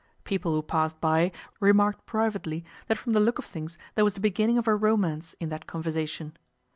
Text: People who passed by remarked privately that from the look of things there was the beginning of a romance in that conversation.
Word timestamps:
People 0.23 0.55
who 0.55 0.63
passed 0.63 0.99
by 0.99 1.31
remarked 1.59 2.07
privately 2.07 2.65
that 2.87 2.97
from 2.97 3.13
the 3.13 3.19
look 3.19 3.37
of 3.37 3.45
things 3.45 3.77
there 3.93 4.03
was 4.03 4.15
the 4.15 4.19
beginning 4.19 4.57
of 4.57 4.67
a 4.67 4.75
romance 4.75 5.35
in 5.39 5.49
that 5.49 5.67
conversation. 5.67 6.35